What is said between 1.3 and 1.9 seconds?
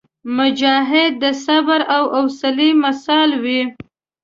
صبر